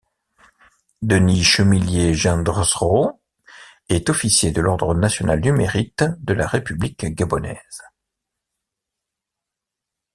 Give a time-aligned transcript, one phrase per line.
[1.03, 3.21] Denis Chemillier-Gendsreau
[3.87, 7.83] est officier de l'ordre national du Mérite de la République gabonaise.